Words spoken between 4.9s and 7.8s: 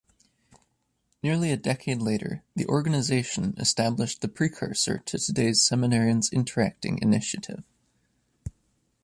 to today's Seminarians Interacting initiative.